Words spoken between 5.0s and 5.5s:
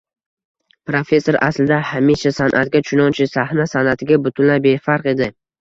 edi